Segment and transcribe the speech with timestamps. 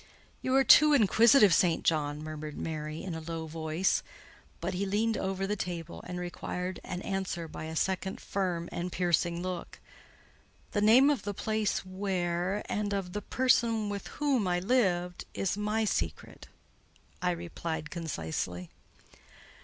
[0.41, 1.83] "You are too inquisitive, St.
[1.85, 4.01] John," murmured Mary in a low voice;
[4.59, 8.91] but he leaned over the table and required an answer by a second firm and
[8.91, 9.79] piercing look.
[10.71, 15.55] "The name of the place where, and of the person with whom I lived, is
[15.55, 16.47] my secret,"
[17.21, 18.71] I replied concisely.